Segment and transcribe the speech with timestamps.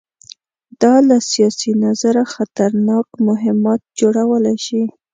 [0.81, 4.83] دا له سیاسي نظره خطرناک مهمات جوړولی شي.